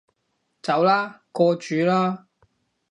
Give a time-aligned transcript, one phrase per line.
[0.63, 2.25] 走啦，過主啦